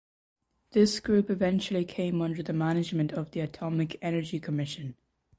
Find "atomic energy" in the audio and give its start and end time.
3.41-4.39